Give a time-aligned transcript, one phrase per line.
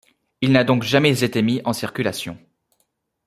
[0.41, 2.35] Il n'a donc jamais été mis en circulation.